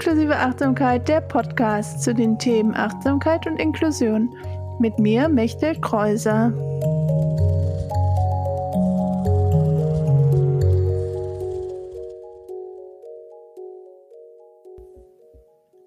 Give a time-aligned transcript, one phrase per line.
[0.00, 4.32] Inklusive Achtsamkeit, der Podcast zu den Themen Achtsamkeit und Inklusion.
[4.78, 6.52] Mit mir, Mechtel Kreuser.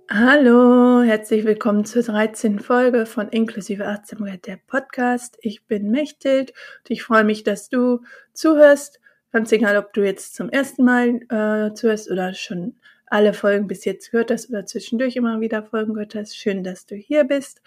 [0.10, 2.60] Hallo, herzlich willkommen zur 13.
[2.60, 5.38] Folge von Inklusive Achtsamkeit, der Podcast.
[5.40, 8.02] Ich bin Mechthild und ich freue mich, dass du
[8.34, 9.00] zuhörst.
[9.32, 12.76] Ganz egal, ob du jetzt zum ersten Mal äh, zuhörst oder schon
[13.12, 16.38] alle Folgen bis jetzt gehört hast oder zwischendurch immer wieder Folgen gehört hast.
[16.38, 17.62] Schön, dass du hier bist.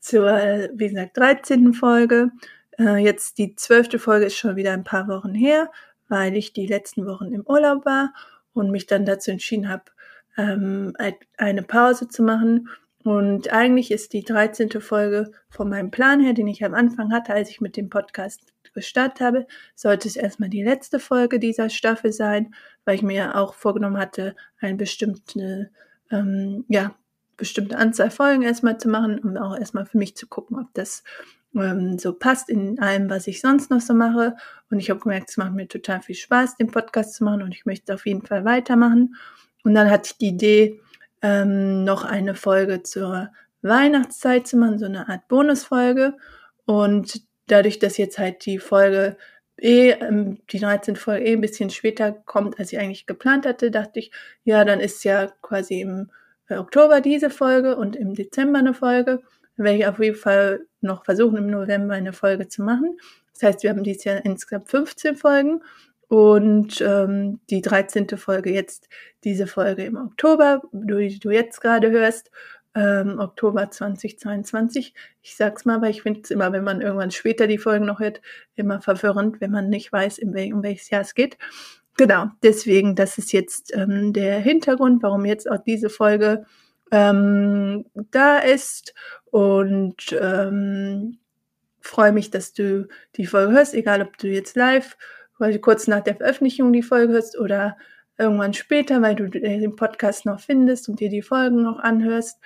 [0.00, 0.26] Zur,
[0.74, 1.72] wie gesagt, 13.
[1.72, 2.30] Folge.
[2.78, 5.70] Äh, jetzt die zwölfte Folge ist schon wieder ein paar Wochen her,
[6.08, 8.12] weil ich die letzten Wochen im Urlaub war
[8.52, 9.84] und mich dann dazu entschieden habe,
[10.36, 10.92] ähm,
[11.36, 12.68] eine Pause zu machen.
[13.04, 14.80] Und eigentlich ist die 13.
[14.80, 18.53] Folge von meinem Plan her, den ich am Anfang hatte, als ich mit dem Podcast
[18.74, 22.54] gestartet habe, sollte es erstmal die letzte Folge dieser Staffel sein,
[22.84, 25.70] weil ich mir auch vorgenommen hatte, eine bestimmte,
[26.10, 26.94] ähm, ja,
[27.36, 31.02] bestimmte Anzahl Folgen erstmal zu machen, um auch erstmal für mich zu gucken, ob das
[31.54, 34.36] ähm, so passt in allem, was ich sonst noch so mache.
[34.70, 37.52] Und ich habe gemerkt, es macht mir total viel Spaß, den Podcast zu machen und
[37.52, 39.16] ich möchte auf jeden Fall weitermachen.
[39.64, 40.80] Und dann hatte ich die Idee,
[41.22, 43.30] ähm, noch eine Folge zur
[43.62, 46.14] Weihnachtszeit zu machen, so eine Art Bonusfolge.
[46.66, 49.16] Und dadurch, dass jetzt halt die Folge
[49.58, 53.70] eh, ähm, die 13 Folge eh ein bisschen später kommt, als ich eigentlich geplant hatte,
[53.70, 54.10] dachte ich,
[54.44, 56.10] ja, dann ist ja quasi im
[56.48, 59.22] äh, Oktober diese Folge und im Dezember eine Folge.
[59.56, 62.98] Dann werde ich auf jeden Fall noch versuchen, im November eine Folge zu machen.
[63.32, 65.62] Das heißt, wir haben dieses Jahr insgesamt 15 Folgen
[66.08, 68.08] und ähm, die 13.
[68.16, 68.88] Folge jetzt,
[69.24, 72.30] diese Folge im Oktober, die du jetzt gerade hörst,
[72.74, 74.94] ähm, Oktober 2022.
[75.22, 78.00] Ich sag's mal, weil ich finde es immer, wenn man irgendwann später die Folgen noch
[78.00, 78.20] hört,
[78.56, 81.38] immer verwirrend, wenn man nicht weiß, in wel um welches Jahr es geht.
[81.96, 86.44] Genau, deswegen, das ist jetzt ähm, der Hintergrund, warum jetzt auch diese Folge
[86.90, 88.94] ähm, da ist.
[89.30, 91.18] Und ähm,
[91.80, 94.96] freue mich, dass du die Folge hörst, egal ob du jetzt live
[95.38, 97.76] weil du kurz nach der Veröffentlichung die Folge hörst oder
[98.18, 102.38] irgendwann später, weil du den Podcast noch findest und dir die Folgen noch anhörst.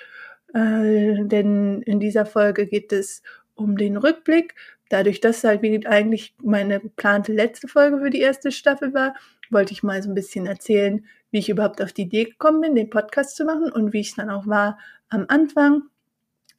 [0.55, 3.23] Äh, denn in dieser Folge geht es
[3.55, 4.55] um den Rückblick.
[4.89, 9.15] Dadurch, dass halt wie eigentlich meine geplante letzte Folge für die erste Staffel war,
[9.51, 12.75] wollte ich mal so ein bisschen erzählen, wie ich überhaupt auf die Idee gekommen bin,
[12.75, 14.79] den Podcast zu machen und wie ich es dann auch war
[15.11, 15.83] am Anfang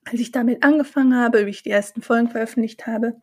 [0.06, 3.16] als ich damit angefangen habe, wie ich die ersten Folgen veröffentlicht habe,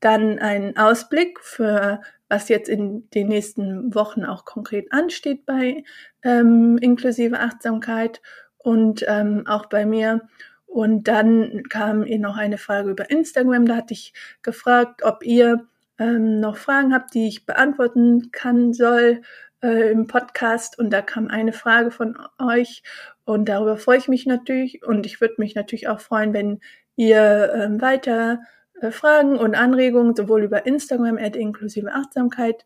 [0.00, 5.82] dann einen Ausblick für was jetzt in den nächsten Wochen auch konkret ansteht bei
[6.22, 8.20] ähm, inklusive Achtsamkeit
[8.58, 10.28] und ähm, auch bei mir.
[10.66, 13.66] Und dann kam ihr noch eine Frage über Instagram.
[13.66, 15.66] Da hatte ich gefragt, ob ihr
[15.98, 19.22] ähm, noch Fragen habt, die ich beantworten kann soll
[19.62, 20.78] äh, im Podcast.
[20.78, 22.82] Und da kam eine Frage von euch
[23.24, 26.60] und darüber freue ich mich natürlich und ich würde mich natürlich auch freuen, wenn
[26.96, 28.40] ihr ähm, weiter
[28.80, 32.64] äh, Fragen und Anregungen sowohl über Instagram at inklusive Achtsamkeit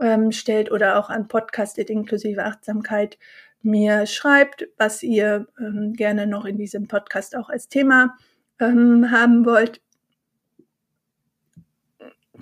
[0.00, 3.18] ähm, stellt oder auch an Podcast at inklusive Achtsamkeit
[3.64, 8.16] mir schreibt, was ihr ähm, gerne noch in diesem Podcast auch als Thema
[8.60, 9.80] ähm, haben wollt.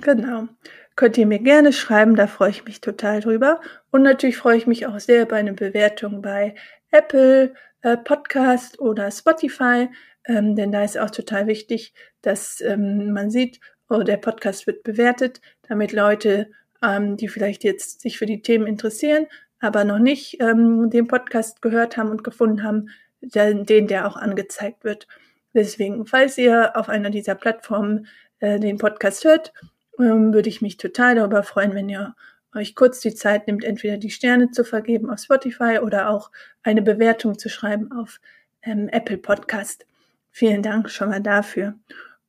[0.00, 0.48] Genau.
[0.96, 3.60] Könnt ihr mir gerne schreiben, da freue ich mich total drüber.
[3.90, 6.54] Und natürlich freue ich mich auch sehr bei einer Bewertung bei
[6.90, 9.88] Apple äh, Podcast oder Spotify,
[10.26, 14.82] ähm, denn da ist auch total wichtig, dass ähm, man sieht, oh, der Podcast wird
[14.82, 16.50] bewertet, damit Leute,
[16.82, 19.26] ähm, die vielleicht jetzt sich für die Themen interessieren,
[19.62, 22.90] aber noch nicht ähm, den Podcast gehört haben und gefunden haben,
[23.20, 25.06] den, den der auch angezeigt wird.
[25.54, 28.08] Deswegen, falls ihr auf einer dieser Plattformen
[28.40, 29.52] äh, den Podcast hört,
[29.98, 32.14] ähm, würde ich mich total darüber freuen, wenn ihr
[32.54, 36.30] euch kurz die Zeit nimmt, entweder die Sterne zu vergeben auf Spotify oder auch
[36.62, 38.20] eine Bewertung zu schreiben auf
[38.62, 39.86] ähm, Apple Podcast.
[40.32, 41.74] Vielen Dank schon mal dafür.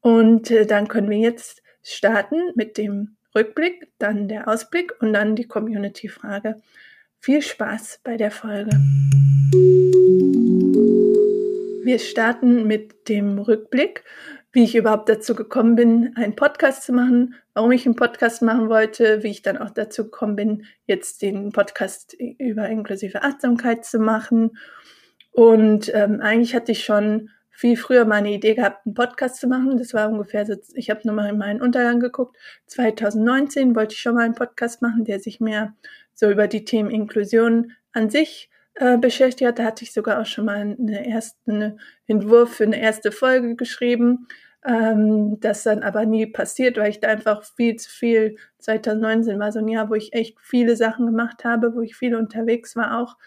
[0.02, 5.36] Und äh, dann können wir jetzt starten mit dem Rückblick, dann der Ausblick und dann
[5.36, 6.62] die Community-Frage.
[7.24, 8.72] Viel Spaß bei der Folge.
[11.86, 14.04] Wir starten mit dem Rückblick
[14.54, 18.70] wie ich überhaupt dazu gekommen bin, einen Podcast zu machen, warum ich einen Podcast machen
[18.70, 23.98] wollte, wie ich dann auch dazu gekommen bin, jetzt den Podcast über inklusive Achtsamkeit zu
[23.98, 24.52] machen.
[25.32, 29.48] Und ähm, eigentlich hatte ich schon viel früher mal eine Idee gehabt, einen Podcast zu
[29.48, 29.78] machen.
[29.78, 32.36] Das war ungefähr so, ich habe nochmal in meinen Untergang geguckt.
[32.66, 35.76] 2019 wollte ich schon mal einen Podcast machen, der sich mehr
[36.14, 39.60] so über die Themen Inklusion an sich äh, beschäftigt hat.
[39.60, 41.78] Da hatte ich sogar auch schon mal eine erste, eine
[42.08, 44.28] Entwurf für eine erste Folge geschrieben.
[44.66, 49.52] Ähm, das dann aber nie passiert, weil ich da einfach viel zu viel, 2019 war
[49.52, 53.00] so ein Jahr, wo ich echt viele Sachen gemacht habe, wo ich viel unterwegs war
[53.02, 53.18] auch.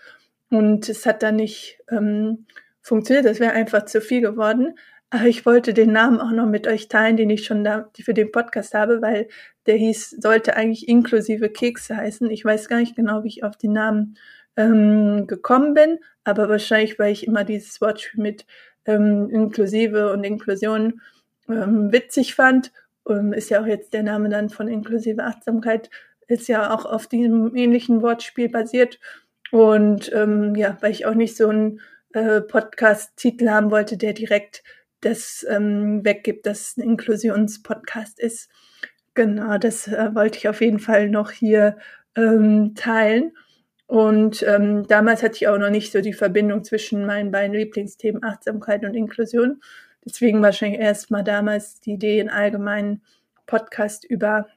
[0.50, 2.46] und es hat dann nicht ähm,
[2.86, 3.26] funktioniert.
[3.26, 4.78] Das wäre einfach zu viel geworden.
[5.10, 8.14] Aber ich wollte den Namen auch noch mit euch teilen, den ich schon da für
[8.14, 9.28] den Podcast habe, weil
[9.66, 12.30] der hieß, sollte eigentlich inklusive Kekse heißen.
[12.30, 14.16] Ich weiß gar nicht genau, wie ich auf den Namen
[14.56, 18.46] ähm, gekommen bin, aber wahrscheinlich, weil ich immer dieses Wortspiel mit
[18.84, 21.00] ähm, inklusive und Inklusion
[21.48, 22.72] ähm, witzig fand,
[23.08, 25.90] ähm, ist ja auch jetzt der Name dann von inklusive Achtsamkeit,
[26.26, 28.98] ist ja auch auf diesem ähnlichen Wortspiel basiert.
[29.52, 31.80] Und ähm, ja, weil ich auch nicht so einen
[32.16, 34.62] äh, Podcast-Titel haben wollte, der direkt
[35.00, 38.50] das ähm, weggibt, dass es ein Inklusionspodcast ist.
[39.14, 41.76] Genau, das äh, wollte ich auf jeden Fall noch hier
[42.16, 43.36] ähm, teilen.
[43.86, 48.24] Und ähm, damals hatte ich auch noch nicht so die Verbindung zwischen meinen beiden Lieblingsthemen
[48.24, 49.60] Achtsamkeit und Inklusion.
[50.04, 53.02] Deswegen wahrscheinlich erst mal damals die Idee, einen allgemeinen
[53.46, 54.48] Podcast über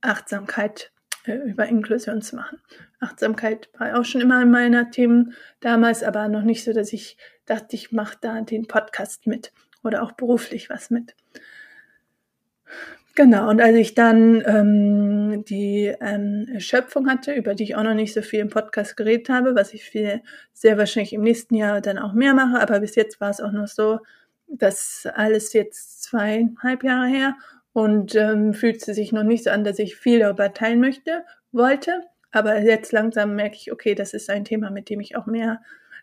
[0.00, 0.92] Achtsamkeit,
[1.26, 2.58] über Inklusion zu machen.
[3.00, 7.16] Achtsamkeit war auch schon immer in meiner Themen damals, aber noch nicht so, dass ich
[7.46, 11.14] dachte, ich mache da den Podcast mit oder auch beruflich was mit.
[13.16, 17.94] Genau, und als ich dann ähm, die ähm, Erschöpfung hatte, über die ich auch noch
[17.94, 20.20] nicht so viel im Podcast geredet habe, was ich viel,
[20.52, 23.52] sehr wahrscheinlich im nächsten Jahr dann auch mehr mache, aber bis jetzt war es auch
[23.52, 24.00] noch so,
[24.48, 27.36] dass alles jetzt zweieinhalb Jahre her
[27.74, 32.04] und ähm, fühlt sich noch nicht so an, dass ich viel darüber teilen möchte, wollte.
[32.30, 35.60] Aber jetzt langsam merke ich, okay, das ist ein Thema, mit dem ich auch mehr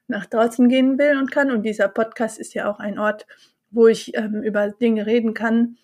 [0.07, 1.50] nach draußen gehen will und kann.
[1.50, 3.25] Und dieser Podcast ist ja auch ein Ort,
[3.69, 5.77] wo ich ähm, über Dinge reden kann,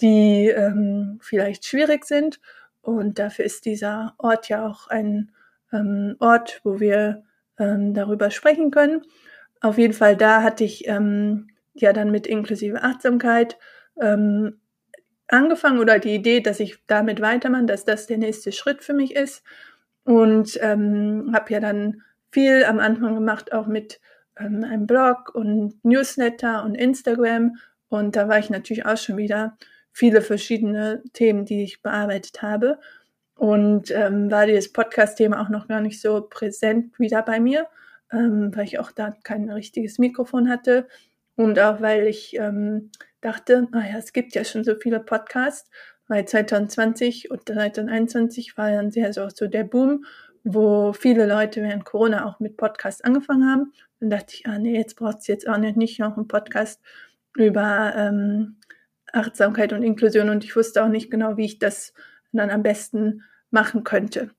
[0.00, 2.40] die ähm, vielleicht schwierig sind.
[2.80, 5.32] Und dafür ist dieser Ort ja auch ein
[5.72, 7.24] ähm, Ort, wo wir
[7.58, 9.02] ähm, darüber sprechen können.
[9.60, 13.58] Auf jeden Fall, da hatte ich ähm, ja dann mit inklusive Achtsamkeit
[14.00, 14.60] ähm,
[15.32, 19.14] angefangen oder die Idee, dass ich damit weitermache, dass das der nächste Schritt für mich
[19.16, 19.42] ist.
[20.04, 24.00] Und ähm, habe ja dann viel am Anfang gemacht, auch mit
[24.38, 27.56] ähm, einem Blog und Newsletter und Instagram.
[27.88, 29.56] Und da war ich natürlich auch schon wieder
[29.92, 32.78] viele verschiedene Themen, die ich bearbeitet habe.
[33.34, 37.66] Und ähm, war dieses Podcast-Thema auch noch gar nicht so präsent wieder bei mir,
[38.12, 40.86] ähm, weil ich auch da kein richtiges Mikrofon hatte.
[41.42, 45.68] Und auch weil ich ähm, dachte, naja, es gibt ja schon so viele Podcasts,
[46.06, 50.04] weil 2020 und 2021 war dann sehr so, so der Boom,
[50.44, 53.72] wo viele Leute während Corona auch mit Podcasts angefangen haben.
[53.98, 56.80] Dann dachte ich, ah nee, jetzt braucht es jetzt auch nicht, nicht noch einen Podcast
[57.36, 58.58] über ähm,
[59.12, 61.92] Achtsamkeit und Inklusion und ich wusste auch nicht genau, wie ich das
[62.32, 64.30] dann am besten machen könnte.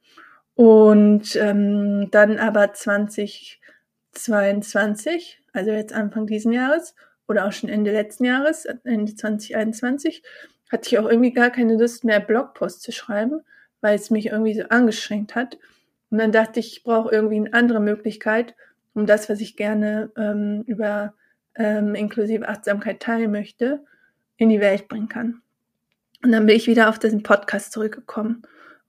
[0.55, 6.95] Und ähm, dann aber 2022, also jetzt Anfang diesen Jahres
[7.27, 10.23] oder auch schon Ende letzten Jahres, Ende 2021,
[10.71, 13.41] hatte ich auch irgendwie gar keine Lust mehr, Blogposts zu schreiben,
[13.81, 15.57] weil es mich irgendwie so angeschränkt hat.
[16.09, 18.55] Und dann dachte ich, ich brauche irgendwie eine andere Möglichkeit,
[18.93, 21.13] um das, was ich gerne ähm, über
[21.55, 23.83] ähm, inklusive Achtsamkeit teilen möchte,
[24.37, 25.41] in die Welt bringen kann.
[26.23, 28.43] Und dann bin ich wieder auf diesen Podcast zurückgekommen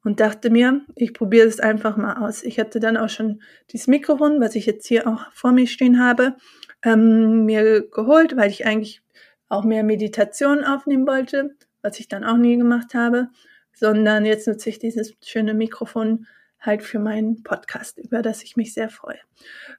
[0.04, 2.42] und dachte mir, ich probiere es einfach mal aus.
[2.44, 3.42] Ich hatte dann auch schon
[3.72, 6.36] dieses Mikrofon, was ich jetzt hier auch vor mir stehen habe,
[6.82, 9.02] ähm, mir geholt, weil ich eigentlich
[9.48, 13.28] auch mehr Meditation aufnehmen wollte, was ich dann auch nie gemacht habe,
[13.72, 16.26] sondern jetzt nutze ich dieses schöne Mikrofon
[16.60, 19.18] halt für meinen Podcast, über das ich mich sehr freue.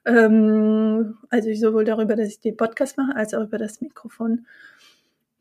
[0.04, 4.46] Ähm, also sowohl darüber, dass ich den Podcast mache, als auch über das Mikrofon.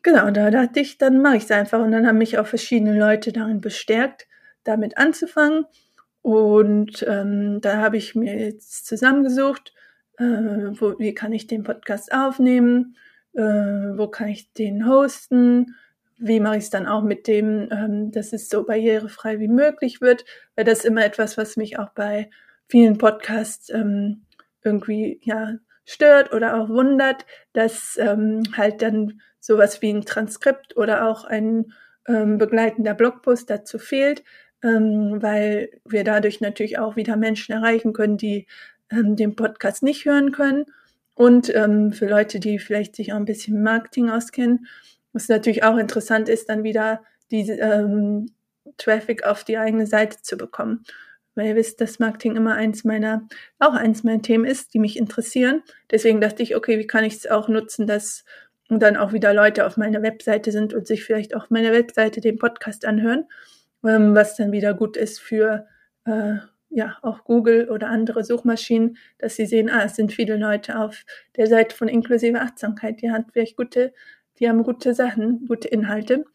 [0.02, 1.80] Genau, da dachte ich, dann mache ich es einfach.
[1.82, 4.28] Und dann haben mich auch verschiedene Leute darin bestärkt,
[4.66, 5.66] damit anzufangen.
[6.22, 9.74] Und ähm, da habe ich mir jetzt zusammengesucht,
[10.18, 12.98] äh, wo, wie kann ich den Podcast aufnehmen,
[13.34, 15.76] äh, wo kann ich den hosten,
[16.18, 20.02] wie mache ich es dann auch mit dem, ähm, dass es so barrierefrei wie möglich
[20.02, 22.30] wird, weil das ist immer etwas, was mich auch bei
[22.68, 24.26] vielen Podcasts ähm,
[24.64, 31.08] irgendwie ja stört oder auch wundert, dass ähm, halt dann sowas wie ein Transkript oder
[31.08, 31.74] auch ein
[32.08, 34.24] ähm, begleitender Blogpost dazu fehlt,
[34.66, 38.48] ähm, weil wir dadurch natürlich auch wieder Menschen erreichen können, die
[38.90, 40.66] ähm, den Podcast nicht hören können.
[41.14, 44.68] Und ähm, für Leute, die vielleicht sich auch ein bisschen Marketing auskennen,
[45.14, 48.32] was natürlich auch interessant ist, dann wieder die ähm,
[48.78, 50.84] Traffic auf die eigene Seite zu bekommen.
[51.36, 53.28] Weil ihr wisst, dass Marketing immer eins meiner,
[53.60, 55.64] auch eins meiner Themen ist, die mich interessieren.
[55.92, 58.26] Deswegen dachte ich, okay, wie kann ich es auch nutzen, dass
[58.68, 62.40] dann auch wieder Leute auf meiner Webseite sind und sich vielleicht auf meiner Webseite den
[62.40, 63.26] Podcast anhören,
[63.82, 65.68] was dann wieder gut ist für
[66.06, 66.36] äh,
[66.70, 71.06] ja auch Google oder andere Suchmaschinen, dass sie sehen, ah, es sind viele Leute auf
[71.38, 73.94] der Seite von inklusive Achtsamkeit, die haben vielleicht gute,
[74.40, 76.26] die haben gute Sachen, gute Inhalte.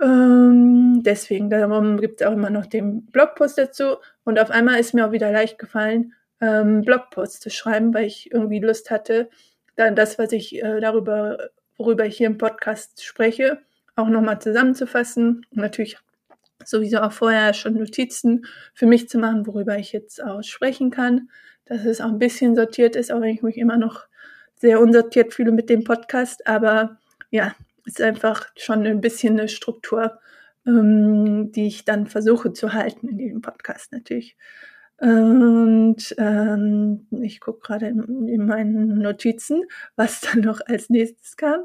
[0.00, 3.96] Ähm, deswegen, darum gibt es auch immer noch den Blogpost dazu.
[4.24, 8.32] Und auf einmal ist mir auch wieder leicht gefallen, ähm, Blogpost zu schreiben, weil ich
[8.32, 9.28] irgendwie Lust hatte,
[9.76, 13.58] dann das, was ich äh, darüber, worüber ich hier im Podcast spreche,
[13.96, 15.44] auch nochmal zusammenzufassen.
[15.50, 15.98] Natürlich
[16.64, 21.30] sowieso auch vorher schon Notizen für mich zu machen, worüber ich jetzt auch sprechen kann,
[21.64, 24.06] dass es auch ein bisschen sortiert ist, auch wenn ich mich immer noch
[24.56, 26.46] sehr unsortiert fühle mit dem Podcast.
[26.46, 26.98] Aber
[27.30, 30.18] ja, ist einfach schon ein bisschen eine Struktur,
[30.66, 34.36] ähm, die ich dann versuche zu halten in diesem Podcast natürlich.
[35.00, 39.64] Und ähm, ich gucke gerade in, in, meinen Notizen,
[39.96, 41.60] was dann noch als nächstes kam.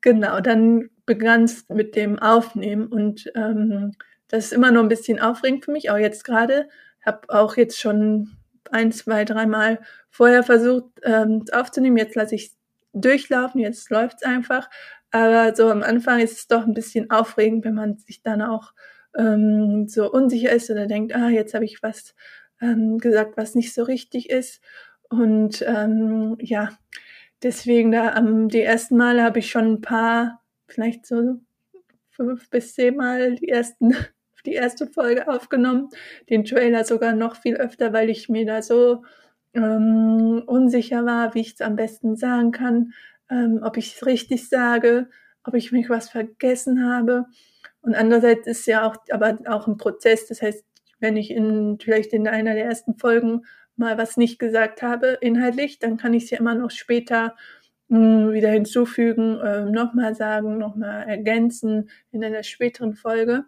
[0.00, 3.96] Genau, dann begann es mit dem Aufnehmen und ähm,
[4.30, 6.68] das ist immer noch ein bisschen aufregend für mich, auch jetzt gerade.
[7.04, 8.30] Habe auch jetzt schon
[8.70, 11.96] ein, zwei, dreimal vorher versucht ähm, aufzunehmen.
[11.96, 12.52] Jetzt lasse ich
[12.92, 14.70] durchlaufen, jetzt läuft's einfach.
[15.10, 18.72] Aber so am Anfang ist es doch ein bisschen aufregend, wenn man sich dann auch
[19.16, 22.14] ähm, so unsicher ist oder denkt, ah, jetzt habe ich was
[22.60, 24.62] ähm, gesagt, was nicht so richtig ist.
[25.08, 26.70] Und ähm, ja,
[27.42, 31.40] deswegen da am die ersten Male habe ich schon ein paar, vielleicht so
[32.10, 33.94] fünf bis zehn Mal die ersten
[34.46, 35.88] die erste Folge aufgenommen,
[36.28, 39.04] den Trailer sogar noch viel öfter, weil ich mir da so
[39.54, 42.92] ähm, unsicher war, wie ich es am besten sagen kann,
[43.30, 45.08] ähm, ob ich es richtig sage,
[45.44, 47.26] ob ich mich was vergessen habe.
[47.82, 50.26] Und andererseits ist ja auch, aber auch ein Prozess.
[50.26, 50.64] Das heißt,
[50.98, 55.78] wenn ich in, vielleicht in einer der ersten Folgen mal was nicht gesagt habe, inhaltlich,
[55.78, 57.34] dann kann ich es ja immer noch später
[57.88, 63.44] mh, hm, wieder hinzufügen, äh, nochmal sagen, nochmal ergänzen in einer späteren Folge.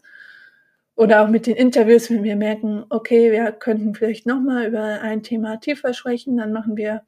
[0.94, 5.22] Oder auch mit den Interviews, wenn wir merken, okay, wir könnten vielleicht nochmal über ein
[5.22, 7.02] Thema tiefer sprechen, dann machen wir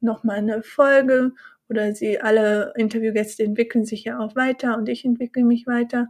[0.00, 1.32] nochmal eine Folge
[1.68, 6.08] oder sie alle Interviewgäste entwickeln sich ja auch weiter und ich entwickle mich weiter.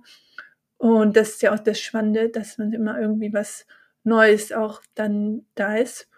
[0.78, 3.66] Und das ist ja auch das Spannende, dass man immer irgendwie was
[4.02, 6.08] Neues auch dann da ist.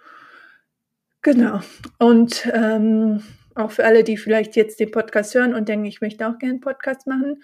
[1.23, 1.61] Genau.
[1.99, 3.23] Und ähm,
[3.55, 6.55] auch für alle, die vielleicht jetzt den Podcast hören und denken, ich möchte auch gerne
[6.55, 7.43] einen Podcast machen,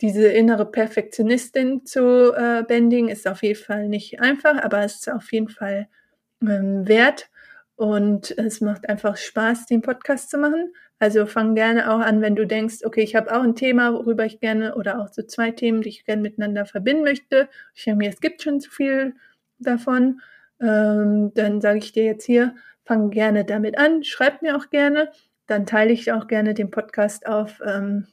[0.00, 5.10] diese innere Perfektionistin zu äh, bändigen, ist auf jeden Fall nicht einfach, aber es ist
[5.10, 5.88] auf jeden Fall
[6.42, 7.28] ähm, wert.
[7.76, 10.74] Und es macht einfach Spaß, den Podcast zu machen.
[10.98, 14.26] Also fang gerne auch an, wenn du denkst, okay, ich habe auch ein Thema, worüber
[14.26, 17.48] ich gerne, oder auch so zwei Themen, die ich gerne miteinander verbinden möchte.
[17.74, 19.14] Ich habe mir, es gibt schon zu viel
[19.58, 20.20] davon.
[20.60, 22.54] Ähm, dann sage ich dir jetzt hier,
[22.84, 25.10] fang gerne damit an, schreib mir auch gerne.
[25.46, 28.06] Dann teile ich auch gerne den Podcast auf ähm,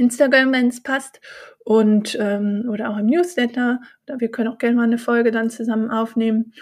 [0.00, 1.20] Instagram, wenn es passt.
[1.64, 3.80] Und ähm, oder auch im Newsletter.
[4.06, 6.54] Oder wir können auch gerne mal eine Folge dann zusammen aufnehmen.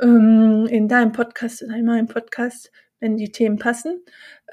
[0.00, 4.02] Ähm, in deinem Podcast oder in meinem Podcast, wenn die Themen passen.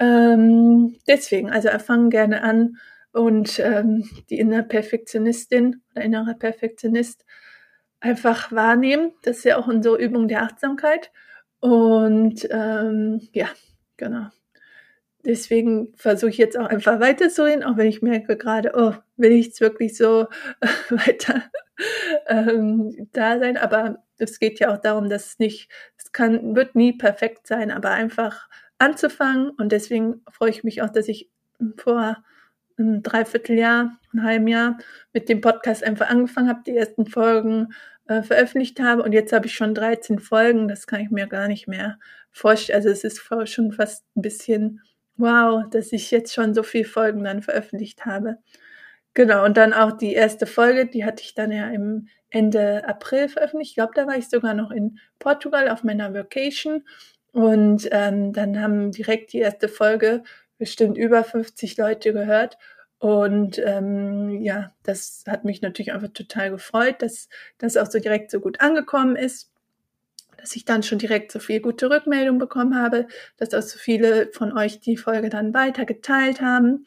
[0.00, 2.76] Ähm, deswegen, also fang gerne an
[3.12, 7.24] und ähm, die innere Perfektionistin oder innerer Perfektionist
[8.00, 9.12] einfach wahrnehmen.
[9.22, 11.12] Das ist ja auch unsere Übung der Achtsamkeit.
[11.60, 13.48] Und ähm, ja,
[13.96, 14.28] genau
[15.24, 19.46] deswegen versuche ich jetzt auch einfach weiterzureden, auch wenn ich merke gerade, oh, will ich
[19.46, 20.26] jetzt wirklich so
[20.90, 21.42] weiter
[22.26, 23.56] ähm, da sein.
[23.56, 27.70] Aber es geht ja auch darum, dass es nicht, es kann, wird nie perfekt sein,
[27.70, 29.50] aber einfach anzufangen.
[29.50, 31.30] Und deswegen freue ich mich auch, dass ich
[31.76, 32.22] vor
[32.76, 34.78] einem Dreivierteljahr, einem halben Jahr
[35.12, 37.72] mit dem Podcast einfach angefangen habe, die ersten Folgen
[38.06, 39.02] äh, veröffentlicht habe.
[39.02, 40.68] Und jetzt habe ich schon 13 Folgen.
[40.68, 41.98] Das kann ich mir gar nicht mehr
[42.30, 42.76] vorstellen.
[42.76, 44.80] Also es ist schon fast ein bisschen
[45.16, 48.38] Wow, dass ich jetzt schon so viele Folgen dann veröffentlicht habe.
[49.14, 53.28] Genau, und dann auch die erste Folge, die hatte ich dann ja im Ende April
[53.28, 53.72] veröffentlicht.
[53.72, 56.84] Ich glaube, da war ich sogar noch in Portugal auf meiner Vacation.
[57.32, 60.24] Und ähm, dann haben direkt die erste Folge
[60.58, 62.58] bestimmt über 50 Leute gehört.
[62.98, 67.28] Und ähm, ja, das hat mich natürlich einfach total gefreut, dass
[67.58, 69.52] das auch so direkt so gut angekommen ist
[70.44, 73.06] dass ich dann schon direkt so viel gute Rückmeldung bekommen habe,
[73.38, 76.84] dass auch so viele von euch die Folge dann weiter geteilt haben.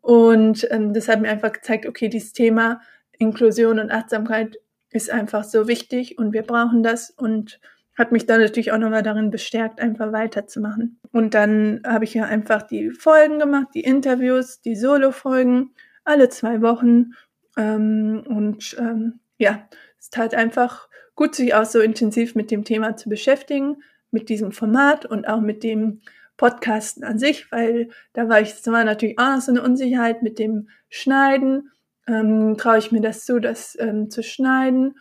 [0.00, 2.80] Und ähm, das hat mir einfach gezeigt, okay, dieses Thema
[3.16, 4.58] Inklusion und Achtsamkeit
[4.90, 7.60] ist einfach so wichtig und wir brauchen das und
[7.96, 10.98] hat mich dann natürlich auch nochmal darin bestärkt, einfach weiterzumachen.
[11.12, 15.70] Und dann habe ich ja einfach die Folgen gemacht, die Interviews, die Solo-Folgen,
[16.04, 17.12] alle zwei Wochen.
[17.56, 19.68] Ähm, und ähm, ja,
[20.00, 24.52] es tat einfach gut, sich auch so intensiv mit dem Thema zu beschäftigen, mit diesem
[24.52, 26.02] Format und auch mit dem
[26.36, 30.22] Podcasten an sich, weil da war ich, das war natürlich auch noch so eine Unsicherheit
[30.22, 31.72] mit dem Schneiden.
[32.06, 34.98] Ähm, traue ich mir das zu, das ähm, zu schneiden?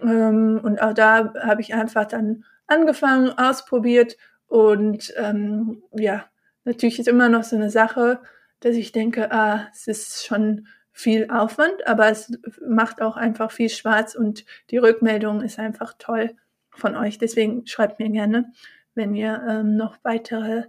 [0.00, 6.24] Ähm, und auch da habe ich einfach dann angefangen, ausprobiert und ähm, ja,
[6.64, 8.20] natürlich ist immer noch so eine Sache,
[8.60, 10.66] dass ich denke, ah, es ist schon
[10.96, 12.32] viel Aufwand, aber es
[12.66, 16.34] macht auch einfach viel Spaß und die Rückmeldung ist einfach toll
[16.70, 17.18] von euch.
[17.18, 18.50] Deswegen schreibt mir gerne,
[18.94, 20.64] wenn ihr ähm, noch weitere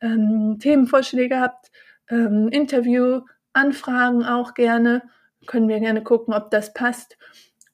[0.00, 1.72] ähm, Themenvorschläge habt,
[2.08, 3.22] ähm, Interview,
[3.54, 5.02] Anfragen auch gerne,
[5.46, 7.18] können wir gerne gucken, ob das passt.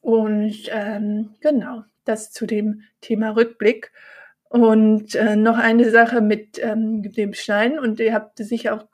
[0.01, 3.91] Und ähm, genau, das zu dem Thema Rückblick.
[4.49, 8.87] Und äh, noch eine Sache mit ähm, dem Stein, und ihr habt sicher auch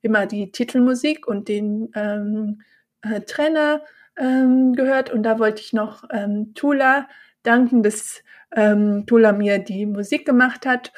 [0.00, 2.62] immer die Titelmusik und den ähm,
[3.02, 3.82] äh, Trainer
[4.16, 5.10] ähm, gehört.
[5.10, 7.06] Und da wollte ich noch ähm, Tula
[7.42, 8.22] danken, dass
[8.56, 10.92] ähm, Tula mir die Musik gemacht hat.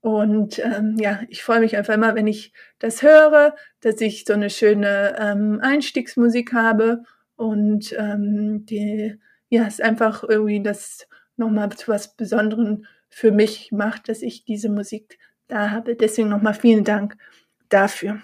[0.00, 4.34] Und ähm, ja, ich freue mich einfach immer, wenn ich das höre, dass ich so
[4.34, 7.04] eine schöne ähm, Einstiegsmusik habe
[7.36, 9.16] und ähm, die,
[9.48, 11.06] ja, ist einfach irgendwie das
[11.36, 15.94] nochmal zu was Besonderem für mich macht, dass ich diese Musik da habe.
[15.94, 17.16] Deswegen nochmal vielen Dank
[17.68, 18.22] dafür.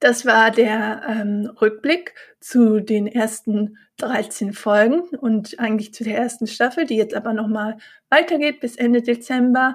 [0.00, 6.46] Das war der ähm, Rückblick zu den ersten 13 Folgen und eigentlich zu der ersten
[6.46, 7.76] Staffel, die jetzt aber nochmal
[8.08, 9.74] weitergeht bis Ende Dezember.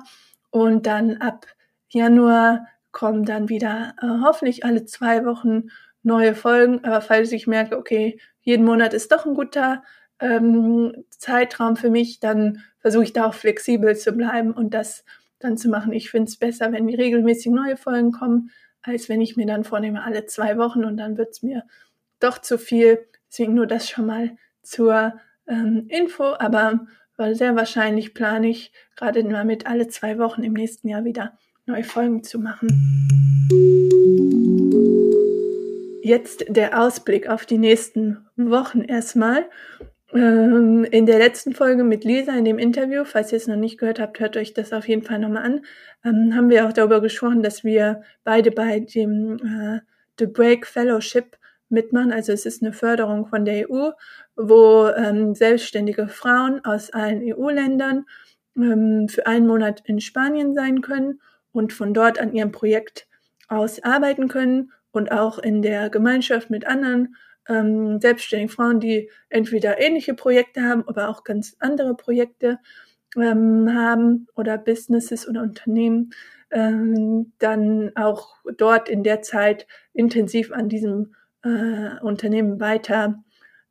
[0.50, 1.46] Und dann ab
[1.90, 5.70] Januar kommen dann wieder äh, hoffentlich alle zwei Wochen
[6.04, 6.84] neue Folgen.
[6.84, 9.84] Aber falls ich merke, okay, jeden Monat ist doch ein guter
[10.20, 15.04] ähm, Zeitraum für mich, dann versuche ich da auch flexibel zu bleiben und das
[15.40, 15.94] dann zu machen.
[15.94, 20.04] Ich finde es besser, wenn regelmäßig neue Folgen kommen, als wenn ich mir dann vornehme,
[20.04, 21.64] alle zwei Wochen und dann wird es mir
[22.20, 23.00] doch zu viel.
[23.30, 25.14] Deswegen nur das schon mal zur
[25.48, 26.88] ähm, Info, aber
[27.32, 31.84] sehr wahrscheinlich plane ich gerade mal mit alle zwei Wochen im nächsten Jahr wieder neue
[31.84, 32.68] Folgen zu machen.
[36.04, 39.50] Jetzt der Ausblick auf die nächsten Wochen erstmal.
[40.16, 43.78] Ähm, in der letzten Folge mit Lisa in dem Interview, falls ihr es noch nicht
[43.78, 45.66] gehört habt, hört euch das auf jeden Fall nochmal an,
[46.06, 49.82] ähm, haben wir auch darüber gesprochen, dass wir beide bei dem äh,
[50.18, 52.14] The Break Fellowship mitmachen.
[52.14, 53.90] Also es ist eine Förderung von der EU,
[54.38, 58.06] wo ähm, selbstständige Frauen aus allen EU-Ländern
[58.56, 61.20] ähm, für einen Monat in Spanien sein können
[61.52, 63.08] und von dort an ihrem Projekt
[63.50, 67.16] aus arbeiten können und auch in der Gemeinschaft mit anderen
[67.48, 72.60] ähm, selbstständigen Frauen, die entweder ähnliche Projekte haben, aber auch ganz andere Projekte
[73.16, 76.12] ähm, haben oder Businesses oder Unternehmen,
[76.52, 83.24] ähm, dann auch dort in der Zeit intensiv an diesem äh, Unternehmen weiter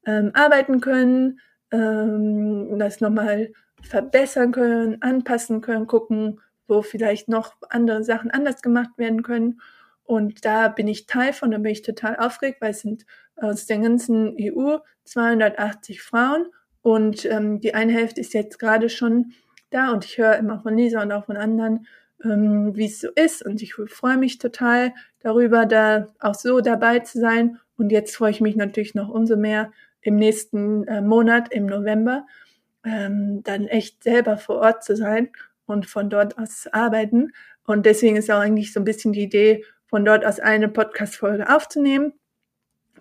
[0.07, 8.05] ähm, arbeiten können, ähm, das nochmal verbessern können, anpassen können, gucken, wo vielleicht noch andere
[8.05, 9.61] Sachen anders gemacht werden können.
[10.05, 13.67] Und da bin ich Teil von, da bin ich total aufgeregt, weil es sind aus
[13.67, 16.47] der ganzen EU 280 Frauen.
[16.83, 19.33] Und ähm, die eine Hälfte ist jetzt gerade schon
[19.71, 21.87] da und ich höre immer von Lisa und auch von anderen,
[22.23, 23.45] ähm, wie es so ist.
[23.45, 27.59] Und ich freue mich total darüber, da auch so dabei zu sein.
[27.77, 32.27] Und jetzt freue ich mich natürlich noch umso mehr im nächsten äh, Monat, im November,
[32.85, 35.31] ähm, dann echt selber vor Ort zu sein
[35.67, 37.33] und von dort aus arbeiten.
[37.67, 41.49] Und deswegen ist auch eigentlich so ein bisschen die Idee, von dort aus eine Podcast-Folge
[41.49, 42.13] aufzunehmen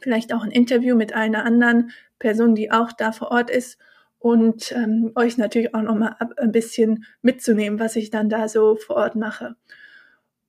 [0.03, 3.79] vielleicht auch ein Interview mit einer anderen Person, die auch da vor Ort ist
[4.19, 8.97] und ähm, euch natürlich auch nochmal ein bisschen mitzunehmen, was ich dann da so vor
[8.97, 9.55] Ort mache.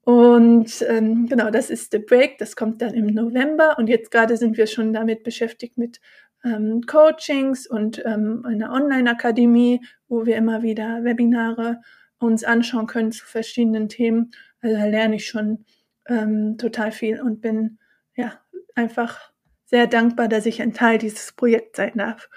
[0.03, 4.37] Und ähm, genau, das ist The Break, das kommt dann im November und jetzt gerade
[4.37, 6.01] sind wir schon damit beschäftigt mit
[6.45, 11.81] ähm, Coachings und ähm, einer Online-Akademie, wo wir immer wieder Webinare
[12.19, 14.33] uns anschauen können zu verschiedenen Themen.
[14.61, 15.65] Also da lerne ich schon
[16.07, 17.79] ähm, total viel und bin
[18.15, 18.35] ja
[18.75, 19.34] einfach
[19.75, 22.31] sehr dankbar, dass ich ein Teil dieses Projekts sein darf.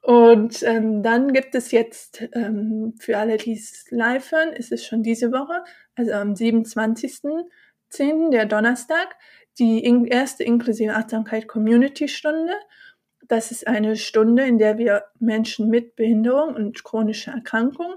[0.00, 4.86] Und ähm, dann gibt es jetzt ähm, für alle, die es live hören, ist es
[4.86, 5.62] schon diese Woche,
[5.96, 9.16] also am 27.10., der Donnerstag,
[9.58, 12.54] die erste inklusive Achtsamkeit Community Stunde.
[13.28, 17.96] Das ist eine Stunde, in der wir Menschen mit Behinderung und chronischer Erkrankung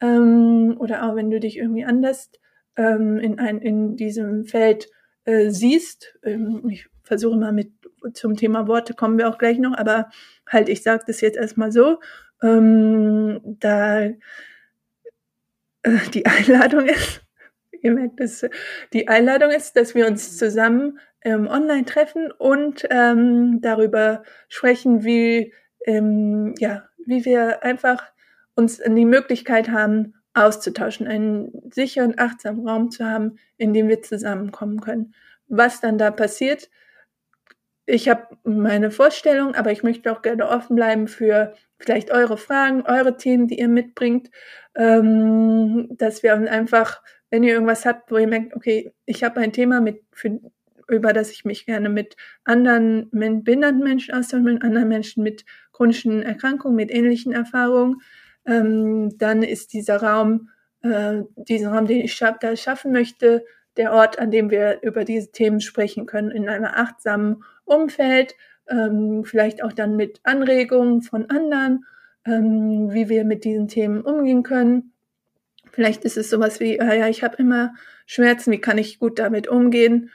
[0.00, 2.32] ähm, oder auch wenn du dich irgendwie anders
[2.76, 4.88] ähm, in, ein, in diesem Feld
[5.26, 6.18] äh, siehst.
[6.24, 7.75] Ähm, ich versuche mal mit
[8.12, 10.10] zum Thema Worte kommen wir auch gleich noch, aber
[10.48, 12.00] halt, ich sage das jetzt erstmal so.
[12.42, 14.14] Ähm, da äh,
[16.12, 17.22] die Einladung ist,
[17.82, 18.46] ihr merkt es,
[18.92, 25.52] die Einladung ist, dass wir uns zusammen ähm, online treffen und ähm, darüber sprechen, wie,
[25.86, 28.04] ähm, ja, wie wir einfach
[28.54, 34.80] uns die Möglichkeit haben, auszutauschen, einen sicheren, achtsamen Raum zu haben, in dem wir zusammenkommen
[34.80, 35.14] können.
[35.48, 36.68] Was dann da passiert,
[37.86, 42.82] ich habe meine Vorstellung, aber ich möchte auch gerne offen bleiben für vielleicht eure Fragen,
[42.82, 44.30] eure Themen, die ihr mitbringt,
[44.74, 49.52] ähm, dass wir einfach, wenn ihr irgendwas habt, wo ihr merkt, okay, ich habe ein
[49.52, 50.40] Thema mit, für,
[50.88, 56.22] über das ich mich gerne mit anderen behinderten Menschen austauschen, mit anderen Menschen mit chronischen
[56.22, 58.00] Erkrankungen, mit ähnlichen Erfahrungen,
[58.46, 60.50] ähm, dann ist dieser Raum
[60.82, 63.44] äh, diesen Raum, den ich scha da schaffen möchte,
[63.76, 68.34] der Ort, an dem wir über diese Themen sprechen können, in einem achtsamen Umfeld,
[68.68, 71.84] ähm, vielleicht auch dann mit Anregungen von anderen,
[72.24, 74.92] ähm, wie wir mit diesen Themen umgehen können.
[75.72, 77.74] Vielleicht ist es sowas wie, äh, ja, ich habe immer
[78.06, 80.10] Schmerzen, wie kann ich gut damit umgehen,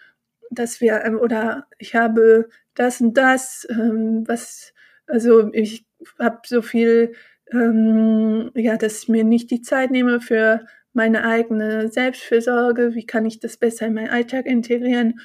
[0.49, 4.73] dass wir, ähm, oder ich habe das und das, ähm, was,
[5.07, 5.85] also ich
[6.19, 7.13] habe so viel,
[7.51, 13.25] ähm, ja, dass ich mir nicht die Zeit nehme für meine eigene Selbstfürsorge, wie kann
[13.25, 15.19] ich das besser in meinen Alltag integrieren,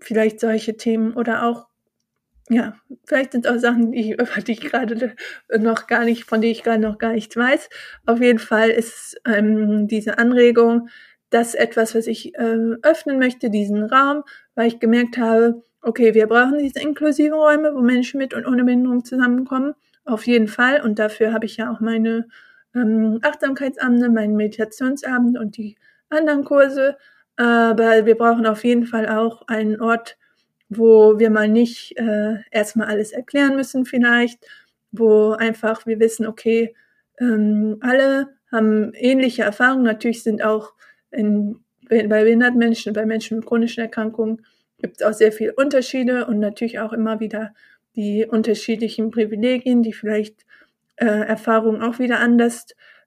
[0.00, 1.68] vielleicht solche Themen oder auch
[2.50, 5.14] ja, vielleicht sind auch Sachen, die, über die ich gerade
[5.58, 7.68] noch gar nicht, von denen ich gerade noch gar nichts weiß.
[8.06, 10.88] Auf jeden Fall ist ähm, diese Anregung
[11.30, 14.22] das etwas, was ich äh, öffnen möchte, diesen Raum,
[14.54, 18.64] weil ich gemerkt habe, okay, wir brauchen diese inklusiven Räume, wo Menschen mit und ohne
[18.64, 19.74] Behinderung zusammenkommen.
[20.04, 20.80] Auf jeden Fall.
[20.80, 22.28] Und dafür habe ich ja auch meine
[22.74, 25.76] ähm, Achtsamkeitsabende, meinen Meditationsabend und die
[26.08, 26.96] anderen Kurse.
[27.38, 30.18] Aber wir brauchen auf jeden Fall auch einen Ort,
[30.68, 34.44] wo wir mal nicht äh, erstmal alles erklären müssen vielleicht,
[34.90, 36.74] wo einfach wir wissen, okay,
[37.20, 39.84] ähm, alle haben ähnliche Erfahrungen.
[39.84, 40.72] Natürlich sind auch
[41.12, 44.44] in, bei behinderten Menschen, bei Menschen mit chronischen Erkrankungen
[44.78, 47.54] gibt es auch sehr viele Unterschiede und natürlich auch immer wieder
[47.94, 50.44] die unterschiedlichen Privilegien, die vielleicht
[50.96, 52.66] äh, Erfahrungen auch wieder anders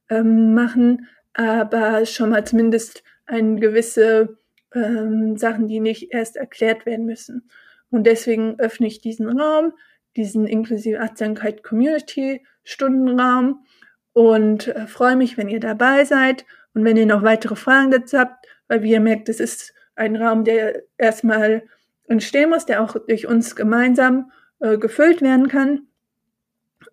[0.10, 4.38] ähm, machen, aber schon mal zumindest eine gewisse
[4.74, 7.50] ähm, Sachen, die nicht erst erklärt werden müssen.
[7.90, 9.74] Und deswegen öffne ich diesen Raum,
[10.16, 13.66] diesen inklusive Achtsamkeit Community Stundenraum
[14.14, 18.18] und äh, freue mich, wenn ihr dabei seid und wenn ihr noch weitere Fragen dazu
[18.18, 21.64] habt, weil wie ihr merkt, es ist ein Raum, der erstmal
[22.08, 25.88] entstehen muss, der auch durch uns gemeinsam äh, gefüllt werden kann.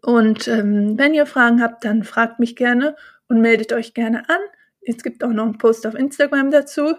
[0.02, 2.96] Und ähm, wenn ihr Fragen habt, dann fragt mich gerne
[3.28, 4.40] und meldet euch gerne an.
[4.88, 6.94] Es gibt auch noch einen Post auf Instagram dazu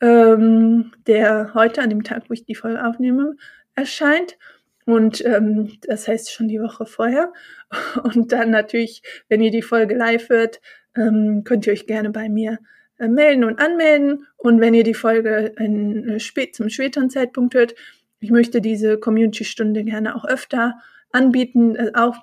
[0.00, 3.36] ähm, der heute an dem Tag, wo ich die Folge aufnehme,
[3.74, 4.38] erscheint.
[4.84, 7.32] Und ähm, das heißt schon die Woche vorher.
[8.02, 10.60] Und dann natürlich, wenn ihr die Folge live hört,
[10.96, 12.58] ähm, könnt ihr euch gerne bei mir
[12.98, 14.26] äh, melden und anmelden.
[14.36, 17.74] Und wenn ihr die Folge in, äh, spät, zum späteren Zeitpunkt hört,
[18.20, 20.78] ich möchte diese Community-Stunde gerne auch öfter
[21.12, 22.16] anbieten, äh, auch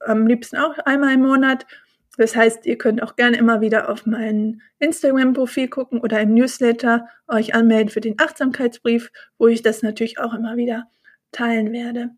[0.00, 1.66] am liebsten auch einmal im Monat.
[2.16, 7.08] Das heißt, ihr könnt auch gerne immer wieder auf mein Instagram-Profil gucken oder im Newsletter
[7.28, 10.88] euch anmelden für den Achtsamkeitsbrief, wo ich das natürlich auch immer wieder
[11.32, 12.10] teilen werde.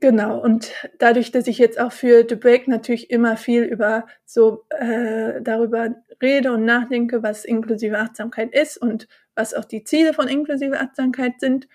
[0.00, 4.64] Genau, und dadurch, dass ich jetzt auch für The Break natürlich immer viel über so
[4.70, 10.26] äh, darüber rede und nachdenke, was inklusive Achtsamkeit ist und was auch die Ziele von
[10.26, 11.68] inklusive Achtsamkeit sind,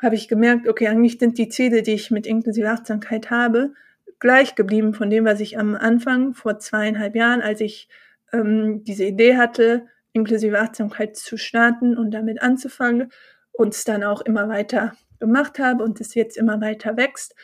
[0.00, 3.74] habe ich gemerkt, okay, eigentlich sind die Ziele, die ich mit inklusive Achtsamkeit habe,
[4.22, 7.88] gleich geblieben von dem, was ich am Anfang vor zweieinhalb Jahren, als ich
[8.32, 13.10] ähm, diese Idee hatte, inklusive Achtsamkeit zu starten und damit anzufangen
[13.50, 17.34] und es dann auch immer weiter gemacht habe und es jetzt immer weiter wächst,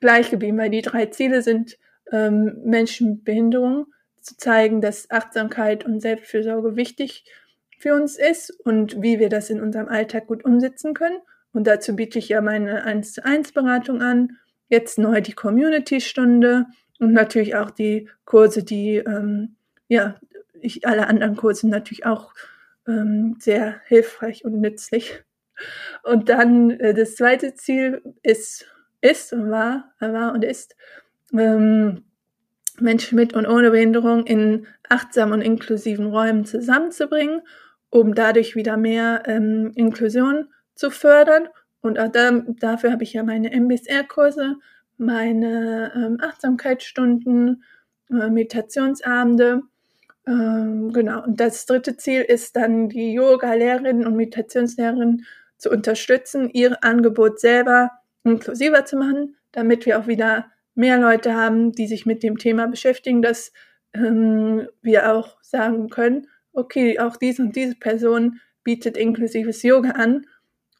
[0.00, 1.76] gleich geblieben, weil die drei Ziele sind,
[2.10, 3.88] ähm, Menschen mit Behinderung
[4.22, 7.26] zu zeigen, dass Achtsamkeit und Selbstfürsorge wichtig
[7.78, 11.18] für uns ist und wie wir das in unserem Alltag gut umsetzen können.
[11.52, 14.38] Und dazu biete ich ja meine 1 zu 1 Beratung an
[14.74, 16.66] Jetzt neu die Community-Stunde
[16.98, 19.54] und natürlich auch die Kurse, die, ähm,
[19.86, 20.16] ja,
[20.60, 22.34] ich, alle anderen Kurse natürlich auch
[22.88, 25.22] ähm, sehr hilfreich und nützlich.
[26.02, 28.66] Und dann äh, das zweite Ziel ist,
[29.00, 30.74] ist und war, war und ist,
[31.32, 32.02] ähm,
[32.80, 37.42] Menschen mit und ohne Behinderung in achtsamen und inklusiven Räumen zusammenzubringen,
[37.90, 41.46] um dadurch wieder mehr ähm, Inklusion zu fördern
[41.84, 44.56] und auch da, dafür habe ich ja meine MBSR-Kurse,
[44.96, 47.62] meine ähm, Achtsamkeitsstunden,
[48.10, 49.62] äh, Meditationsabende.
[50.26, 51.24] Ähm, genau.
[51.24, 55.26] Und das dritte Ziel ist dann, die Yoga-Lehrerinnen und Meditationslehrerinnen
[55.58, 57.90] zu unterstützen, ihr Angebot selber
[58.24, 62.66] inklusiver zu machen, damit wir auch wieder mehr Leute haben, die sich mit dem Thema
[62.66, 63.52] beschäftigen, dass
[63.92, 70.24] ähm, wir auch sagen können, okay, auch diese und diese Person bietet inklusives Yoga an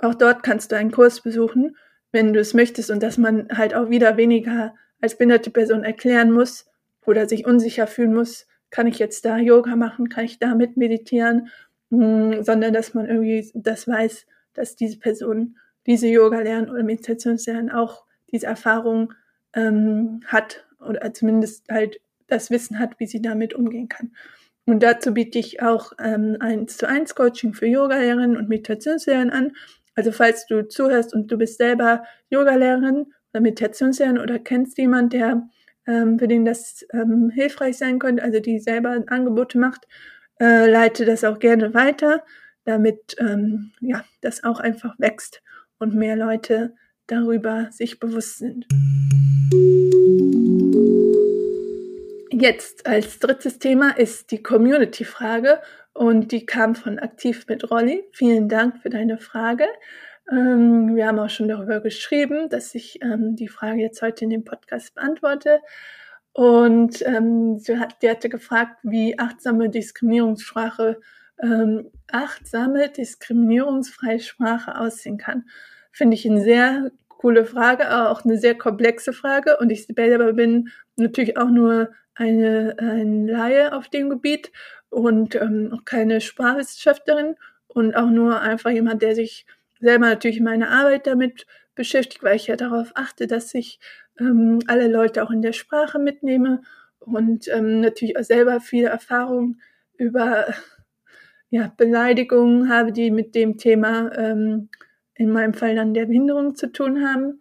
[0.04, 1.76] auch dort kannst du einen Kurs besuchen,
[2.12, 6.30] wenn du es möchtest und dass man halt auch wieder weniger als behinderte Person erklären
[6.30, 6.66] muss
[7.04, 11.48] oder sich unsicher fühlen muss, kann ich jetzt da Yoga machen, kann ich damit meditieren,
[11.90, 17.70] hm, sondern dass man irgendwie das weiß, dass diese Person diese Yoga lernen oder Meditationslernen
[17.70, 19.12] auch diese Erfahrung
[19.54, 24.12] ähm, hat oder zumindest halt das Wissen hat, wie sie damit umgehen kann.
[24.66, 29.52] Und dazu biete ich auch ähm, eins zu eins Coaching für Yoga-Lehrerinnen und Meditationslehrerinnen an,
[29.94, 35.48] also falls du zuhörst und du bist selber Yogalehrerin oder Meditationslehrerin oder kennst jemand, der
[35.86, 39.86] ähm, für den das ähm, hilfreich sein könnte, also die selber Angebote macht,
[40.40, 42.22] äh, leite das auch gerne weiter,
[42.64, 45.42] damit ähm, ja das auch einfach wächst
[45.78, 46.74] und mehr Leute
[47.06, 48.66] darüber sich bewusst sind.
[52.30, 55.60] Jetzt als drittes Thema ist die Community-Frage
[55.94, 58.04] und die kam von Aktiv mit Rolli.
[58.12, 59.66] Vielen Dank für deine Frage.
[60.30, 64.30] Ähm, wir haben auch schon darüber geschrieben, dass ich ähm, die Frage jetzt heute in
[64.30, 65.60] dem Podcast beantworte.
[66.32, 71.00] Und ähm, sie, hat, die hatte gefragt, wie achtsame Diskriminierungssprache,
[71.40, 75.44] ähm, achtsame diskriminierungsfreie Sprache aussehen kann.
[75.92, 79.58] Finde ich eine sehr coole Frage, aber auch eine sehr komplexe Frage.
[79.58, 84.52] Und ich selber bin natürlich auch nur eine, ein Laie auf dem Gebiet
[84.90, 89.46] und ähm, auch keine Sprachwissenschaftlerin und auch nur einfach jemand, der sich
[89.80, 93.80] selber natürlich meine Arbeit damit beschäftigt, weil ich ja darauf achte, dass ich
[94.18, 96.62] ähm, alle Leute auch in der Sprache mitnehme
[97.00, 99.60] und ähm, natürlich auch selber viele Erfahrungen
[99.96, 100.46] über
[101.50, 104.68] ja, Beleidigungen habe, die mit dem Thema ähm,
[105.14, 107.40] in meinem Fall dann der Behinderung zu tun haben.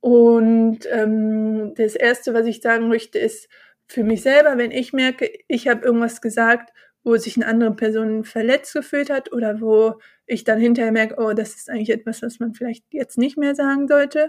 [0.00, 3.48] Und ähm, das Erste, was ich sagen möchte, ist
[3.88, 6.72] für mich selber, wenn ich merke, ich habe irgendwas gesagt,
[7.04, 11.32] wo sich eine andere Person verletzt gefühlt hat oder wo ich dann hinterher merke, oh,
[11.34, 14.28] das ist eigentlich etwas, was man vielleicht jetzt nicht mehr sagen sollte,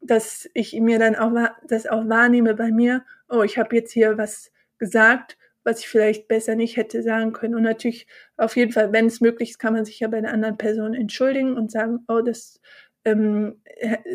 [0.00, 1.32] dass ich mir dann auch
[1.66, 6.28] das auch wahrnehme bei mir, oh, ich habe jetzt hier was gesagt, was ich vielleicht
[6.28, 7.54] besser nicht hätte sagen können.
[7.54, 10.32] Und natürlich auf jeden Fall, wenn es möglich ist, kann man sich ja bei der
[10.32, 12.60] anderen Person entschuldigen und sagen, oh, das
[13.04, 13.62] ähm,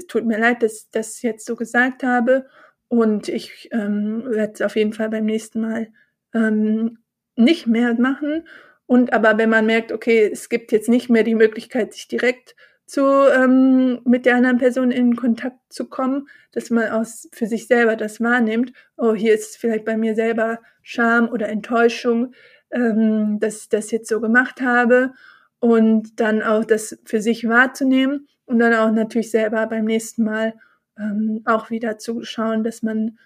[0.08, 2.46] tut mir leid, dass ich das jetzt so gesagt habe.
[2.90, 5.90] Und ich ähm, werde es auf jeden Fall beim nächsten Mal
[6.34, 7.00] ähm,
[7.36, 8.48] nicht mehr machen.
[8.86, 12.56] Und aber wenn man merkt, okay, es gibt jetzt nicht mehr die Möglichkeit, sich direkt
[12.86, 17.68] zu ähm, mit der anderen Person in Kontakt zu kommen, dass man aus für sich
[17.68, 18.72] selber das wahrnimmt.
[18.96, 22.34] Oh, hier ist vielleicht bei mir selber Scham oder Enttäuschung,
[22.72, 25.12] ähm, dass ich das jetzt so gemacht habe
[25.60, 30.54] und dann auch das für sich wahrzunehmen und dann auch natürlich selber beim nächsten Mal
[31.00, 33.18] ähm, auch wieder zu schauen, dass man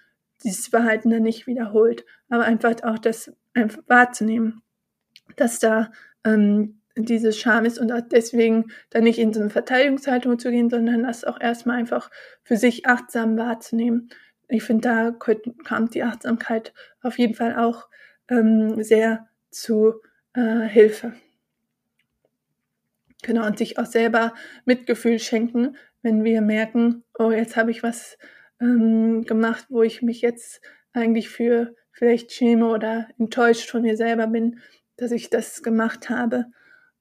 [0.44, 4.62] dieses Verhalten dann nicht wiederholt, aber einfach auch das einfach wahrzunehmen,
[5.36, 5.92] dass da
[6.24, 10.68] ähm, diese Scham ist und auch deswegen dann nicht in so eine Verteidigungshaltung zu gehen,
[10.68, 12.10] sondern das auch erstmal einfach
[12.42, 14.10] für sich achtsam wahrzunehmen.
[14.48, 15.10] Ich finde, da
[15.64, 17.88] kam die Achtsamkeit auf jeden Fall auch
[18.28, 19.94] ähm, sehr zu
[20.34, 21.14] äh, Hilfe.
[23.22, 28.18] Genau, und sich auch selber Mitgefühl schenken, wenn wir merken, oh, jetzt habe ich was
[28.60, 30.60] ähm, gemacht, wo ich mich jetzt
[30.92, 34.60] eigentlich für vielleicht schäme oder enttäuscht von mir selber bin,
[34.96, 36.46] dass ich das gemacht habe.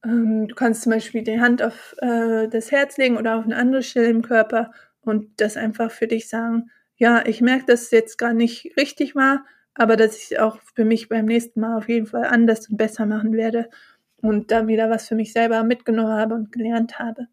[0.04, 3.56] Ähm, du kannst zum Beispiel die Hand auf äh, das Herz legen oder auf eine
[3.56, 7.92] andere Stelle im Körper und das einfach für dich sagen, ja, ich merke, dass es
[7.92, 11.90] jetzt gar nicht richtig war, aber dass ich auch für mich beim nächsten Mal auf
[11.90, 13.70] jeden Fall anders und besser machen werde
[14.18, 17.28] und da wieder was für mich selber mitgenommen habe und gelernt habe.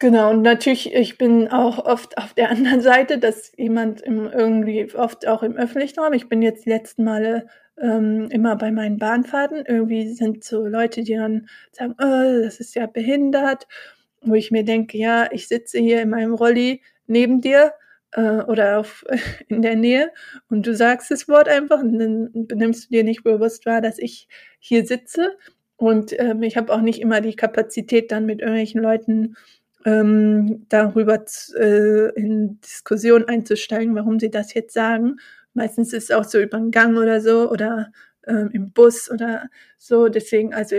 [0.00, 4.94] Genau, und natürlich, ich bin auch oft auf der anderen Seite, dass jemand im, irgendwie,
[4.94, 7.48] oft auch im öffentlichen Raum, ich bin jetzt die letzten Male
[7.80, 12.76] ähm, immer bei meinen Bahnfahrten, irgendwie sind so Leute, die dann sagen, oh, das ist
[12.76, 13.66] ja behindert,
[14.22, 17.72] wo ich mir denke, ja, ich sitze hier in meinem Rolli neben dir
[18.12, 19.04] äh, oder auf,
[19.48, 20.12] in der Nähe
[20.48, 23.98] und du sagst das Wort einfach und dann benimmst du dir nicht bewusst wahr, dass
[23.98, 24.28] ich
[24.60, 25.36] hier sitze.
[25.76, 29.36] Und ähm, ich habe auch nicht immer die Kapazität, dann mit irgendwelchen Leuten
[29.84, 31.24] ähm, darüber
[31.56, 35.16] äh, in Diskussion einzusteigen, warum sie das jetzt sagen.
[35.54, 37.92] Meistens ist es auch so über den Gang oder so oder
[38.26, 40.08] ähm, im Bus oder so.
[40.08, 40.76] Deswegen, also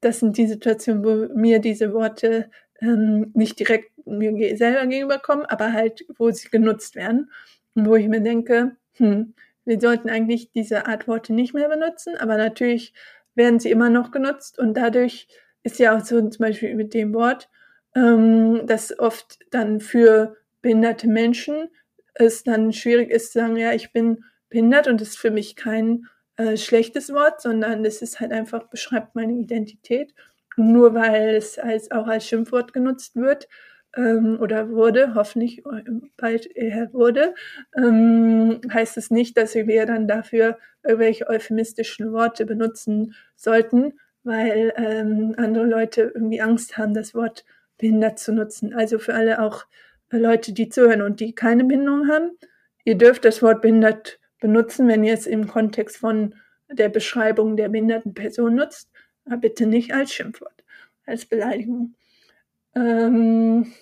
[0.00, 5.72] das sind die Situationen, wo mir diese Worte ähm, nicht direkt mir selber gegenüberkommen, aber
[5.72, 7.30] halt, wo sie genutzt werden.
[7.74, 12.16] Und wo ich mir denke, hm, wir sollten eigentlich diese Art Worte nicht mehr benutzen,
[12.16, 12.94] aber natürlich
[13.34, 15.28] werden sie immer noch genutzt und dadurch
[15.62, 17.48] ist ja auch so zum Beispiel mit dem Wort,
[17.96, 21.68] ähm, dass oft dann für behinderte Menschen
[22.14, 25.56] es dann schwierig ist zu sagen, ja, ich bin behindert und das ist für mich
[25.56, 26.06] kein
[26.36, 30.14] äh, schlechtes Wort, sondern es ist halt einfach, beschreibt meine Identität.
[30.56, 33.48] Und nur weil es als, auch als Schimpfwort genutzt wird
[33.96, 35.82] ähm, oder wurde, hoffentlich äh,
[36.16, 37.34] bald eher wurde,
[37.76, 45.34] ähm, heißt es nicht, dass wir dann dafür irgendwelche euphemistischen Worte benutzen sollten, weil ähm,
[45.36, 47.44] andere Leute irgendwie Angst haben, das Wort
[47.78, 48.74] behindert zu nutzen.
[48.74, 49.66] Also für alle auch
[50.10, 52.30] äh, Leute, die zuhören und die keine Behinderung haben,
[52.84, 56.34] ihr dürft das Wort behindert benutzen, wenn ihr es im Kontext von
[56.70, 58.90] der Beschreibung der behinderten Person nutzt,
[59.24, 60.64] aber bitte nicht als Schimpfwort,
[61.06, 61.94] als Beleidigung.
[62.74, 63.72] Ähm,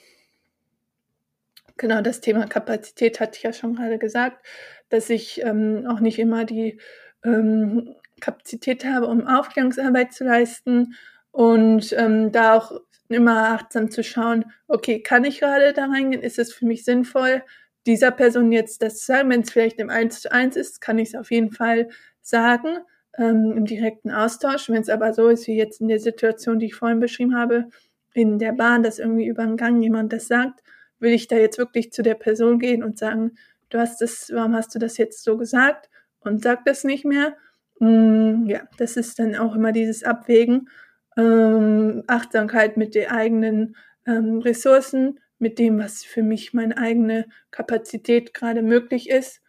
[1.77, 4.47] Genau, das Thema Kapazität hatte ich ja schon gerade gesagt,
[4.91, 6.79] dass ich ähm, auch nicht immer die
[7.25, 10.95] ähm, Kapazität habe, um Aufklärungsarbeit zu leisten
[11.33, 16.23] und ähm, da auch immer achtsam zu schauen, okay, kann ich gerade da reingehen?
[16.23, 17.43] Ist es für mich sinnvoll,
[17.87, 19.31] dieser Person jetzt das zu sagen?
[19.31, 21.89] Wenn es vielleicht im 1 zu 1 ist, kann ich es auf jeden Fall
[22.23, 22.79] sagen,
[23.19, 24.69] ähm, im direkten Austausch.
[24.69, 27.69] Wenn es aber so ist, wie jetzt in der Situation, die ich vorhin beschrieben habe,
[28.15, 30.63] in der Bahn, dass irgendwie über den Gang jemand das sagt,
[30.99, 33.33] will ich da jetzt wirklich zu der Person gehen und sagen,
[33.71, 35.91] du hast das, warum hast du das jetzt so gesagt
[36.21, 37.37] und sag das nicht mehr?
[37.81, 40.69] Mm, ja, das ist dann auch immer dieses Abwägen,
[41.17, 48.35] ähm, Achtsamkeit mit den eigenen ähm, Ressourcen, mit dem, was für mich meine eigene Kapazität
[48.35, 49.43] gerade möglich ist.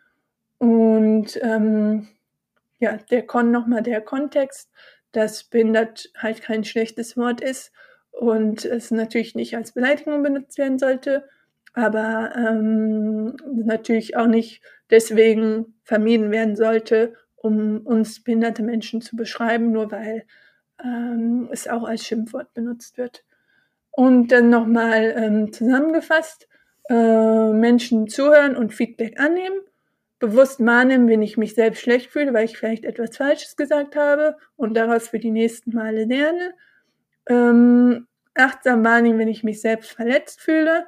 [0.57, 2.07] Und ähm,
[2.79, 4.71] ja, der Kon nochmal der Kontext,
[5.11, 7.71] dass behindert halt kein schlechtes Wort ist
[8.11, 11.27] und es natürlich nicht als Beleidigung benutzt werden sollte,
[11.73, 19.71] aber ähm, natürlich auch nicht deswegen vermieden werden sollte, um uns behinderte Menschen zu beschreiben,
[19.71, 20.25] nur weil
[20.83, 23.23] ähm, es auch als Schimpfwort benutzt wird.
[23.91, 26.47] Und dann nochmal ähm, zusammengefasst,
[26.89, 29.59] äh, Menschen zuhören und Feedback annehmen,
[30.19, 34.37] bewusst wahrnehmen, wenn ich mich selbst schlecht fühle, weil ich vielleicht etwas Falsches gesagt habe
[34.55, 36.53] und daraus für die nächsten Male lerne.
[37.27, 40.85] Ähm, achtsam wahrnehmen, wenn ich mich selbst verletzt fühle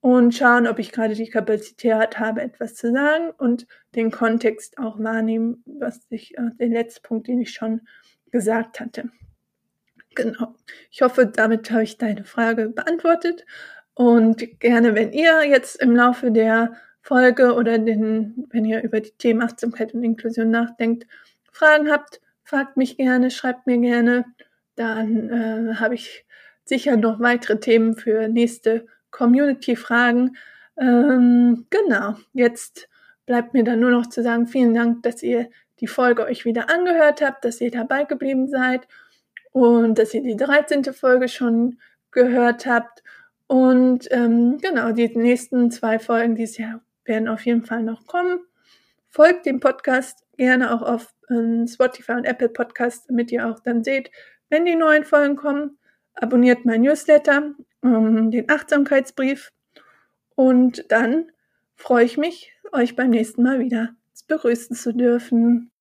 [0.00, 4.98] und schauen, ob ich gerade die Kapazität habe, etwas zu sagen und den Kontext auch
[4.98, 7.82] wahrnehmen, was ich, äh, den letzten Punkt, den ich schon
[8.30, 9.10] gesagt hatte.
[10.14, 10.54] Genau.
[10.90, 13.44] Ich hoffe, damit habe ich deine Frage beantwortet
[13.94, 19.12] und gerne, wenn ihr jetzt im Laufe der Folge oder den, wenn ihr über die
[19.12, 21.06] Themen Achtsamkeit und Inklusion nachdenkt,
[21.50, 24.24] Fragen habt, fragt mich gerne, schreibt mir gerne.
[24.76, 26.24] Dann äh, habe ich
[26.64, 30.36] sicher noch weitere Themen für nächste Community-Fragen.
[30.78, 32.88] Ähm, genau, jetzt
[33.26, 36.70] bleibt mir dann nur noch zu sagen, vielen Dank, dass ihr die Folge euch wieder
[36.70, 38.86] angehört habt, dass ihr dabei geblieben seid
[39.52, 40.84] und dass ihr die 13.
[40.92, 41.78] Folge schon
[42.10, 43.02] gehört habt.
[43.46, 48.40] Und ähm, genau, die nächsten zwei Folgen dieses Jahr werden auf jeden Fall noch kommen.
[49.08, 53.84] Folgt dem Podcast gerne auch auf ähm, Spotify und Apple Podcast, damit ihr auch dann
[53.84, 54.10] seht,
[54.48, 55.78] wenn die neuen Folgen kommen.
[56.14, 59.52] Abonniert mein Newsletter ähm, den Achtsamkeitsbrief.
[60.34, 61.30] Und dann
[61.76, 63.94] freue ich mich, euch beim nächsten Mal wieder
[64.28, 65.71] begrüßen zu dürfen.